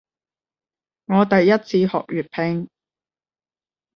[1.05, 2.67] 我第一次學粵拼